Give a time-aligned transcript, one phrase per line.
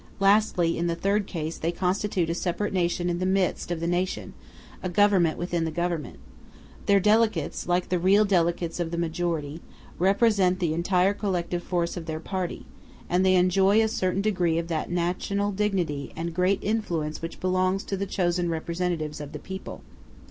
[0.19, 3.85] Lastly, in the third case, they constitute a separate nation in the midst of the
[3.85, 4.33] nation,
[4.81, 6.17] a government within the Government.
[6.87, 9.61] Their delegates, like the real delegates of the majority,
[9.99, 12.65] represent the entire collective force of their party;
[13.11, 17.77] and they enjoy a certain degree of that national dignity and great influence which belong
[17.77, 19.83] to the chosen representatives of the people.